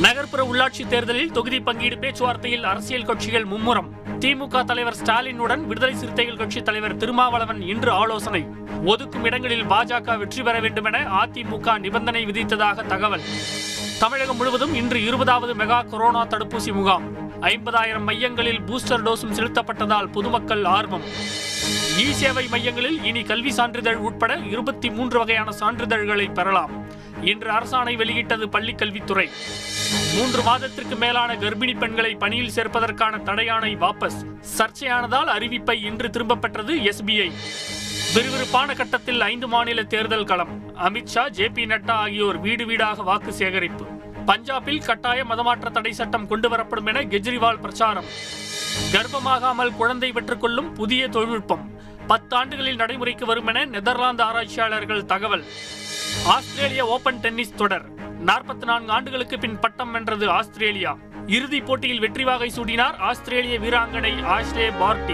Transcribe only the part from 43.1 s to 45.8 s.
சேகரிப்பு. பஞ்சாபில் கட்டாய மதமாற்ற